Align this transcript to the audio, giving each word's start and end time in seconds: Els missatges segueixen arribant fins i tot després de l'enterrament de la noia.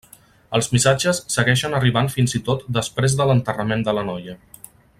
Els 0.59 0.69
missatges 0.75 1.19
segueixen 1.33 1.75
arribant 1.81 2.09
fins 2.13 2.33
i 2.39 2.41
tot 2.47 2.65
després 2.79 3.17
de 3.21 3.29
l'enterrament 3.33 3.85
de 3.91 3.95
la 3.99 4.07
noia. 4.09 4.35